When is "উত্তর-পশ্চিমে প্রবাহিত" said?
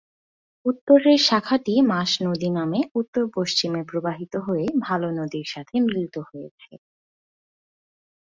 2.95-4.33